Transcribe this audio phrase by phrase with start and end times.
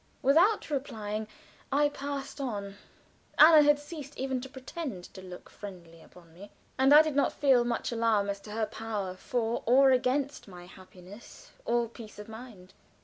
[0.23, 1.27] Without replying,
[1.71, 2.73] I passed on.
[3.37, 7.31] Anna had ceased even to pretend to look friendly upon me, and I did not
[7.31, 12.27] feel much alarm as to her power for or against my happiness or peace of
[12.27, 12.73] mind.